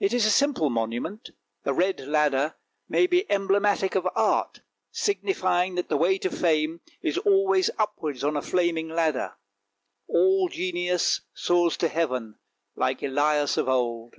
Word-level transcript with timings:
It 0.00 0.14
is 0.14 0.24
a 0.24 0.30
simple 0.30 0.70
monument; 0.70 1.32
the 1.64 1.74
red 1.74 2.00
ladder 2.08 2.54
might 2.88 3.10
be 3.10 3.30
emblematic 3.30 3.94
of 3.94 4.08
Art, 4.16 4.62
signifying 4.90 5.74
that 5.74 5.90
the 5.90 5.98
way 5.98 6.16
to 6.16 6.30
fame 6.30 6.80
is 7.02 7.18
always 7.18 7.68
upwards 7.78 8.24
on 8.24 8.38
a 8.38 8.40
flaming 8.40 8.88
ladder. 8.88 9.34
All 10.08 10.48
genius 10.48 11.20
soars 11.34 11.76
to 11.76 11.88
heaven, 11.88 12.38
like 12.74 13.02
Elias 13.02 13.58
of 13.58 13.68
old. 13.68 14.14